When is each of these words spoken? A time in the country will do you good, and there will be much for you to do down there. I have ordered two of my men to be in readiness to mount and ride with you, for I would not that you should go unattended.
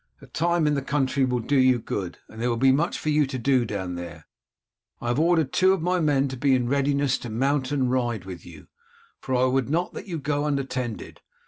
A 0.19 0.25
time 0.25 0.65
in 0.65 0.73
the 0.73 0.81
country 0.81 1.25
will 1.25 1.41
do 1.41 1.55
you 1.59 1.77
good, 1.77 2.17
and 2.27 2.41
there 2.41 2.49
will 2.49 2.57
be 2.57 2.71
much 2.71 2.97
for 2.97 3.09
you 3.09 3.27
to 3.27 3.37
do 3.37 3.65
down 3.65 3.93
there. 3.93 4.25
I 4.99 5.09
have 5.09 5.19
ordered 5.19 5.53
two 5.53 5.73
of 5.73 5.83
my 5.83 5.99
men 5.99 6.27
to 6.29 6.37
be 6.37 6.55
in 6.55 6.67
readiness 6.67 7.19
to 7.19 7.29
mount 7.29 7.71
and 7.71 7.91
ride 7.91 8.25
with 8.25 8.43
you, 8.43 8.65
for 9.19 9.35
I 9.35 9.43
would 9.43 9.69
not 9.69 9.93
that 9.93 10.07
you 10.07 10.15
should 10.15 10.23
go 10.23 10.45
unattended. 10.45 11.21